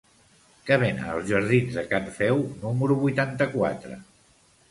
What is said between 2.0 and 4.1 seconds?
Feu número vuitanta-quatre?